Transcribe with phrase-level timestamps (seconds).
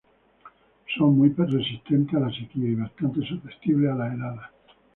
[0.97, 4.49] Son muy resistentes a la sequía y bastante susceptibles a las heladas.